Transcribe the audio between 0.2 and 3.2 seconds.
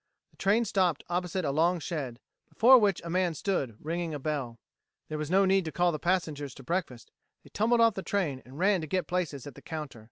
The train stopped opposite a long shed, before which a